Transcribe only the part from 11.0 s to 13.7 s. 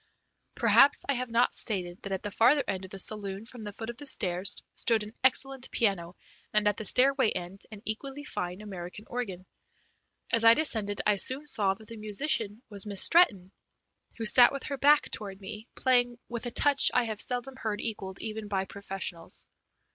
I soon saw that the musician was Miss Stretton,